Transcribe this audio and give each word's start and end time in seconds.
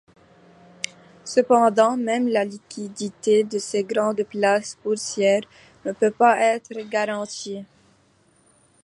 Cependant, 1.25 1.95
même 1.95 2.27
la 2.27 2.43
liquidité 2.43 3.43
de 3.43 3.59
ces 3.59 3.83
grandes 3.83 4.23
places 4.23 4.75
boursières 4.83 5.43
ne 5.85 5.91
peut 5.91 6.09
pas 6.09 6.39
être 6.39 6.71
garantie. 6.89 7.63